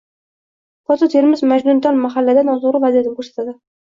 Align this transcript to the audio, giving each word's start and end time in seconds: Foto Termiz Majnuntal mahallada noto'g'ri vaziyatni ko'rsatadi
Foto 0.91 1.09
Termiz 1.15 1.43
Majnuntal 1.51 1.99
mahallada 2.05 2.45
noto'g'ri 2.47 2.81
vaziyatni 2.87 3.13
ko'rsatadi 3.19 3.57